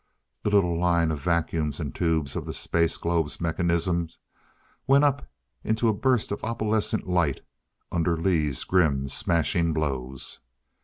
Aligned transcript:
The 0.41 0.49
little 0.49 0.79
line 0.79 1.11
of 1.11 1.19
vacuums 1.21 1.79
and 1.79 1.93
tubes 1.93 2.35
of 2.35 2.47
the 2.47 2.55
space 2.55 2.97
globe's 2.97 3.39
mechanisms 3.39 4.17
went 4.87 5.03
up 5.03 5.27
into 5.63 5.89
a 5.89 5.93
burst 5.93 6.31
of 6.31 6.43
opalescent 6.43 7.05
light 7.07 7.41
under 7.91 8.17
Lee's 8.17 8.63
grim 8.63 9.07
smashing 9.09 9.73
blows. 9.73 10.39